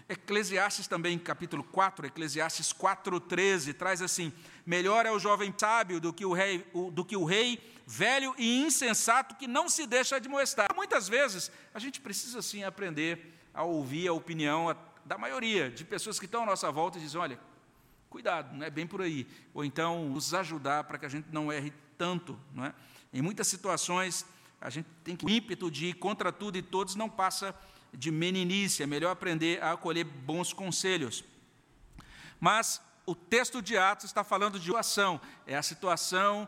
[0.10, 4.34] Eclesiastes também, capítulo 4, Eclesiastes 4,13, traz assim:
[4.66, 8.62] melhor é o jovem sábio do que o rei, do que o rei velho e
[8.62, 10.74] insensato que não se deixa admoestar.
[10.76, 14.76] Muitas vezes a gente precisa sim aprender a ouvir a opinião
[15.06, 17.40] da maioria de pessoas que estão à nossa volta e dizem: olha,
[18.10, 19.28] cuidado, não é bem por aí.
[19.54, 22.40] Ou então nos ajudar para que a gente não erre tanto.
[22.54, 22.74] Não é?
[23.14, 24.26] Em muitas situações,
[24.60, 27.56] a gente tem que o ímpeto de ir contra tudo e todos não passa
[27.94, 31.24] de meninice, é melhor aprender a acolher bons conselhos.
[32.40, 36.48] Mas o texto de Atos está falando de situação, é a situação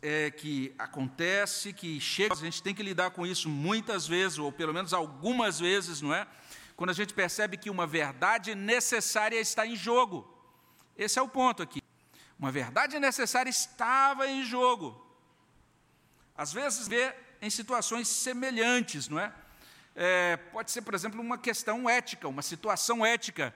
[0.00, 4.52] é, que acontece, que chega, a gente tem que lidar com isso muitas vezes, ou
[4.52, 6.26] pelo menos algumas vezes, não é?
[6.76, 10.37] Quando a gente percebe que uma verdade necessária está em jogo.
[10.98, 11.80] Esse é o ponto aqui.
[12.38, 15.00] Uma verdade necessária estava em jogo.
[16.36, 19.32] Às vezes vê em situações semelhantes, não é?
[19.98, 23.52] é, pode ser, por exemplo, uma questão ética, uma situação ética,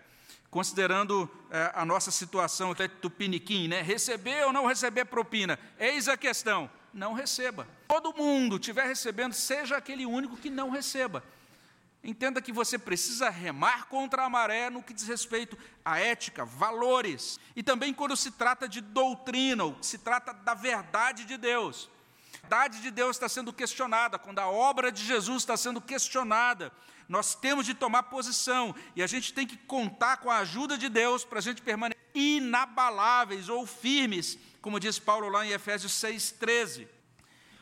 [0.50, 3.80] considerando é, a nossa situação aqui do piniquim, né?
[3.80, 7.68] receber ou não receber propina, eis a questão, não receba.
[7.86, 11.22] Todo mundo estiver recebendo, seja aquele único que não receba.
[12.04, 17.38] Entenda que você precisa remar contra a maré no que diz respeito à ética, valores,
[17.54, 21.88] e também quando se trata de doutrina, ou se trata da verdade de Deus.
[22.40, 26.72] Verdade de Deus está sendo questionada, quando a obra de Jesus está sendo questionada,
[27.08, 28.74] nós temos de tomar posição.
[28.96, 32.02] E a gente tem que contar com a ajuda de Deus para a gente permanecer
[32.14, 36.88] inabaláveis ou firmes, como diz Paulo lá em Efésios 6,13.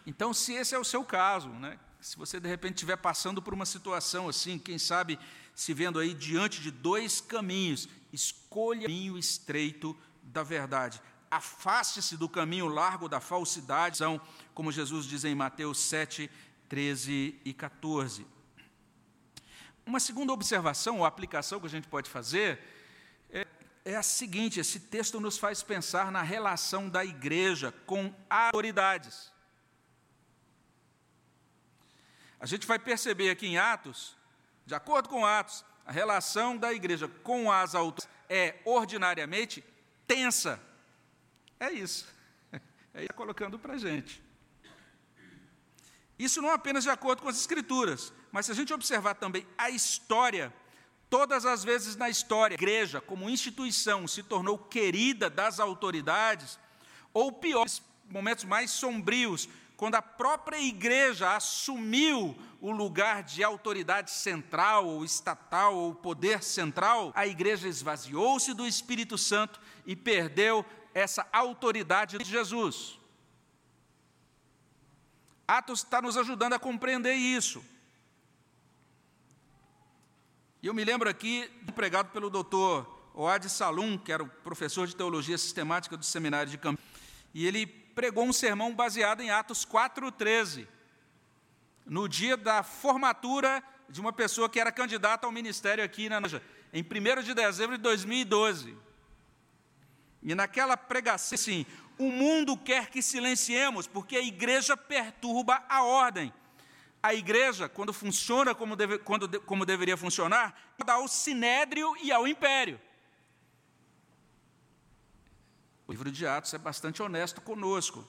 [0.07, 3.53] Então, se esse é o seu caso, né, se você de repente estiver passando por
[3.53, 5.19] uma situação assim, quem sabe
[5.55, 11.01] se vendo aí diante de dois caminhos, escolha o caminho estreito da verdade.
[11.31, 14.21] Afaste-se do caminho largo da falsidade, são,
[14.55, 16.31] como Jesus diz em Mateus 7,
[16.69, 18.27] 13 e 14.
[19.85, 22.59] Uma segunda observação ou aplicação que a gente pode fazer
[23.31, 23.47] é,
[23.85, 29.31] é a seguinte: esse texto nos faz pensar na relação da igreja com autoridades.
[32.41, 34.17] A gente vai perceber aqui em Atos,
[34.65, 39.63] de acordo com Atos, a relação da igreja com as autoridades é ordinariamente
[40.07, 40.61] tensa.
[41.59, 42.09] É isso.
[42.93, 44.21] É isso colocando para a gente.
[46.19, 49.71] Isso não apenas de acordo com as Escrituras, mas se a gente observar também a
[49.71, 50.53] história,
[51.09, 56.59] todas as vezes na história, a igreja, como instituição, se tornou querida das autoridades,
[57.15, 59.49] ou piores, momentos mais sombrios,
[59.81, 67.11] quando a própria igreja assumiu o lugar de autoridade central, ou estatal, ou poder central,
[67.15, 72.99] a igreja esvaziou-se do Espírito Santo e perdeu essa autoridade de Jesus.
[75.49, 77.65] Atos está nos ajudando a compreender isso.
[80.63, 84.87] E eu me lembro aqui do pregado pelo doutor Oad Salum, que era o professor
[84.87, 86.85] de teologia sistemática do seminário de Campinas,
[87.33, 90.67] e ele pregou um sermão baseado em Atos 4,13,
[91.85, 96.19] no dia da formatura de uma pessoa que era candidata ao ministério aqui na
[96.73, 98.75] em 1 de dezembro de 2012.
[100.23, 101.67] E naquela pregação, assim,
[101.99, 106.33] o mundo quer que silenciemos, porque a igreja perturba a ordem.
[107.03, 112.27] A igreja, quando funciona como, deve, quando, como deveria funcionar, dá ao sinédrio e ao
[112.27, 112.81] império.
[115.91, 118.07] O livro de Atos é bastante honesto conosco.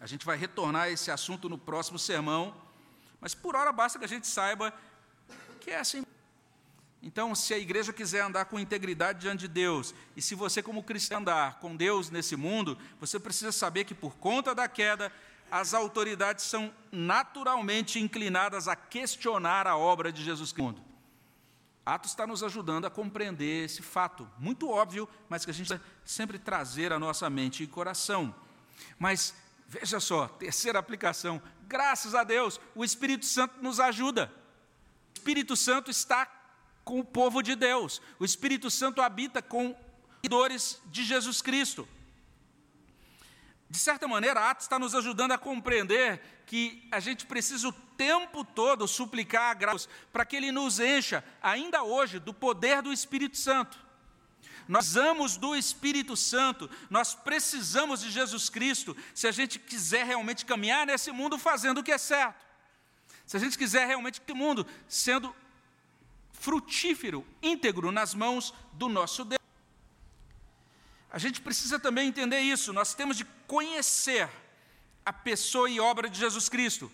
[0.00, 2.56] A gente vai retornar a esse assunto no próximo sermão,
[3.20, 4.72] mas por hora basta que a gente saiba
[5.60, 6.02] que é assim.
[7.02, 10.82] Então, se a igreja quiser andar com integridade diante de Deus, e se você, como
[10.82, 15.12] cristão, andar com Deus nesse mundo, você precisa saber que por conta da queda,
[15.50, 20.85] as autoridades são naturalmente inclinadas a questionar a obra de Jesus Cristo.
[21.86, 26.36] Atos está nos ajudando a compreender esse fato, muito óbvio, mas que a gente sempre
[26.36, 28.34] trazer à nossa mente e coração.
[28.98, 29.32] Mas
[29.68, 34.32] veja só, terceira aplicação, graças a Deus, o Espírito Santo nos ajuda.
[35.14, 36.26] O Espírito Santo está
[36.84, 38.02] com o povo de Deus.
[38.18, 39.76] O Espírito Santo habita com
[40.16, 41.88] seguidores de Jesus Cristo.
[43.68, 48.44] De certa maneira, Atos está nos ajudando a compreender que a gente precisa o tempo
[48.44, 53.36] todo suplicar a graça para que Ele nos encha, ainda hoje, do poder do Espírito
[53.36, 53.84] Santo.
[54.68, 60.44] Nós precisamos do Espírito Santo, nós precisamos de Jesus Cristo, se a gente quiser realmente
[60.44, 62.44] caminhar nesse mundo fazendo o que é certo.
[63.24, 65.34] Se a gente quiser realmente que o mundo sendo
[66.32, 69.35] frutífero, íntegro nas mãos do nosso Deus.
[71.16, 74.28] A gente precisa também entender isso, nós temos de conhecer
[75.02, 76.92] a pessoa e obra de Jesus Cristo,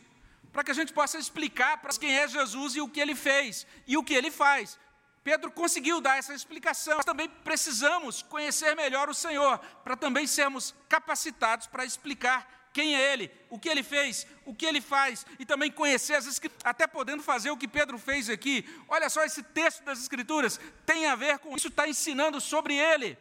[0.52, 3.66] para que a gente possa explicar para quem é Jesus e o que ele fez
[3.84, 4.78] e o que ele faz.
[5.24, 6.94] Pedro conseguiu dar essa explicação.
[6.98, 13.12] Nós também precisamos conhecer melhor o Senhor, para também sermos capacitados para explicar quem é
[13.12, 16.86] Ele, o que Ele fez, o que Ele faz, e também conhecer as Escrituras, até
[16.86, 18.64] podendo fazer o que Pedro fez aqui.
[18.86, 23.18] Olha só, esse texto das Escrituras tem a ver com isso, está ensinando sobre Ele.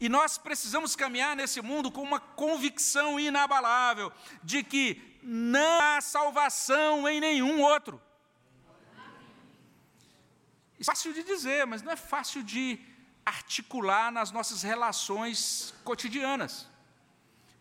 [0.00, 7.08] E nós precisamos caminhar nesse mundo com uma convicção inabalável de que não há salvação
[7.08, 8.00] em nenhum outro.
[10.80, 12.78] É fácil de dizer, mas não é fácil de
[13.26, 16.68] articular nas nossas relações cotidianas.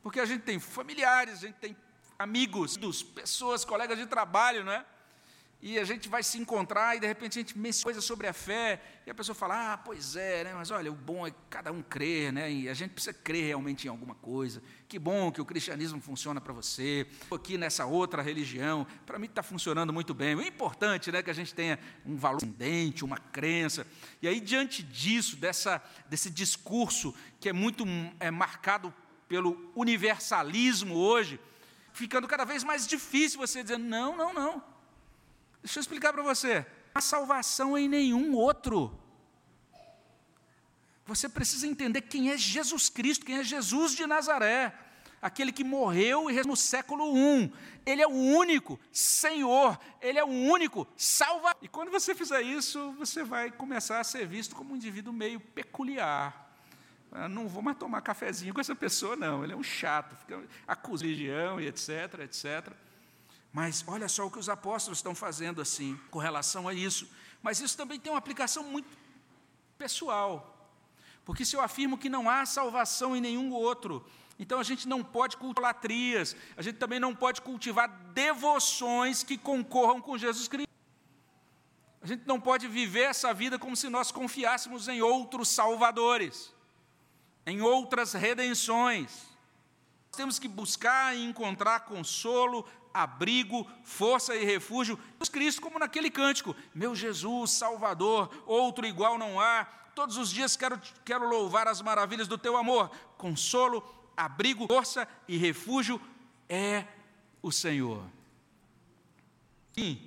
[0.03, 1.75] Porque a gente tem familiares, a gente tem
[2.17, 4.85] amigos, pessoas, colegas de trabalho, não é?
[5.60, 8.34] E a gente vai se encontrar e de repente a gente menciona coisas sobre a
[8.34, 10.53] fé, e a pessoa fala: Ah, pois é, né?
[10.53, 12.51] mas olha, o bom é cada um crer, né?
[12.51, 14.62] e a gente precisa crer realmente em alguma coisa.
[14.88, 17.08] Que bom que o cristianismo funciona para você.
[17.32, 20.39] Aqui nessa outra religião, para mim está funcionando muito bem.
[20.39, 23.88] É importante né, que a gente tenha um valor ascendente, uma crença.
[24.22, 27.84] E aí, diante disso, dessa, desse discurso que é muito
[28.20, 28.93] é, marcado
[29.28, 31.39] pelo universalismo hoje,
[31.91, 34.76] ficando cada vez mais difícil você dizer: não, não, não.
[35.64, 36.60] Deixa eu explicar para você.
[36.60, 38.97] Não há salvação em nenhum outro.
[41.05, 44.74] Você precisa entender quem é Jesus Cristo, quem é Jesus de Nazaré,
[45.22, 47.53] aquele que morreu no século I.
[47.86, 51.58] Ele é o único Senhor, Ele é o único Salvador.
[51.62, 55.39] E quando você fizer isso, você vai começar a ser visto como um indivíduo meio
[55.39, 56.45] peculiar.
[57.10, 59.43] Ah, não vou mais tomar cafezinho com essa pessoa, não.
[59.43, 62.74] Ele é um chato, fica, acusa religião e etc, etc.
[63.52, 67.10] Mas olha só o que os apóstolos estão fazendo assim, com relação a isso.
[67.41, 68.88] Mas isso também tem uma aplicação muito
[69.78, 70.70] pessoal.
[71.26, 74.06] Porque se eu afirmo que não há salvação em nenhum outro,
[74.39, 79.38] então a gente não pode cultivar latrias, a gente também não pode cultivar devoções que
[79.38, 80.68] concorram com Jesus Cristo.
[82.02, 86.56] A gente não pode viver essa vida como se nós confiássemos em outros salvadores
[87.48, 89.26] em outras redenções.
[90.08, 96.09] Nós temos que buscar e encontrar consolo, abrigo, força e refúgio em Cristo, como naquele
[96.09, 99.65] cântico: Meu Jesus, Salvador, outro igual não há.
[99.95, 102.89] Todos os dias quero, quero louvar as maravilhas do teu amor.
[103.17, 103.83] Consolo,
[104.15, 105.99] abrigo, força e refúgio
[106.47, 106.85] é
[107.41, 108.03] o Senhor.
[109.73, 109.99] Sim,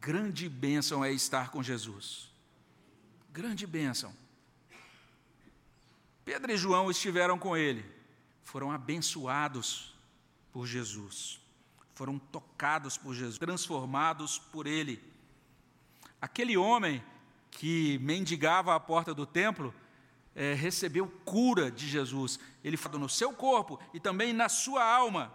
[0.00, 2.30] grande bênção é estar com Jesus.
[3.32, 4.14] Grande bênção.
[6.24, 7.84] Pedro e João estiveram com ele,
[8.44, 9.94] foram abençoados
[10.52, 11.40] por Jesus,
[12.00, 15.04] foram tocados por Jesus, transformados por ele.
[16.18, 17.04] Aquele homem
[17.50, 19.74] que mendigava à porta do templo,
[20.34, 22.40] é, recebeu cura de Jesus.
[22.64, 25.30] Ele falou no seu corpo e também na sua alma.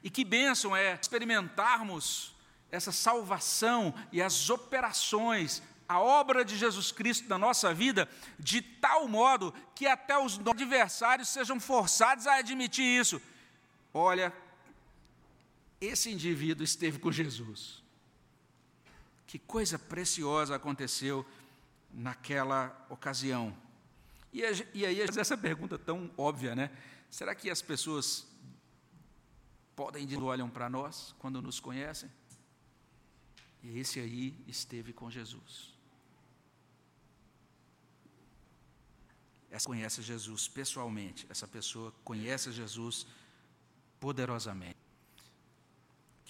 [0.00, 2.32] E que bênção é experimentarmos
[2.70, 8.08] essa salvação e as operações a obra de Jesus Cristo na nossa vida
[8.38, 13.20] de tal modo que até os adversários sejam forçados a admitir isso.
[13.92, 14.32] Olha,
[15.80, 17.82] esse indivíduo esteve com Jesus.
[19.26, 21.24] Que coisa preciosa aconteceu
[21.92, 23.56] naquela ocasião.
[24.32, 24.42] E,
[24.74, 26.70] e aí, essa pergunta tão óbvia, né?
[27.08, 28.30] Será que as pessoas
[29.80, 32.10] podem dizer, olham para nós quando nos conhecem.
[33.62, 35.72] E esse aí esteve com Jesus.
[39.50, 43.06] Essa conhece Jesus pessoalmente, essa pessoa conhece Jesus
[43.98, 44.89] poderosamente.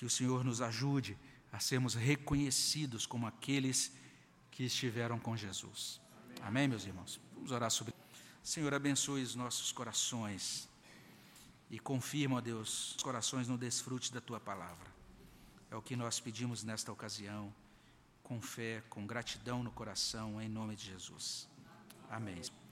[0.00, 1.14] Que o Senhor nos ajude
[1.52, 3.92] a sermos reconhecidos como aqueles
[4.50, 6.00] que estiveram com Jesus.
[6.36, 7.20] Amém, Amém meus irmãos?
[7.34, 7.92] Vamos orar sobre.
[8.42, 10.66] Senhor, abençoe os nossos corações
[11.70, 14.90] e confirma, ó Deus, os corações no desfrute da tua palavra.
[15.70, 17.54] É o que nós pedimos nesta ocasião,
[18.22, 21.46] com fé, com gratidão no coração, em nome de Jesus.
[22.08, 22.40] Amém.